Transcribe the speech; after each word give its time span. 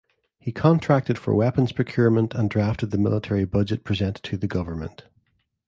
He 0.39 0.51
contracted 0.51 1.19
for 1.19 1.35
weapons 1.35 1.71
procurement 1.73 2.33
and 2.33 2.49
drafted 2.49 2.89
the 2.89 2.97
military 2.97 3.45
budget 3.45 3.83
presented 3.83 4.23
to 4.23 4.35
the 4.37 4.47
government. 4.47 5.03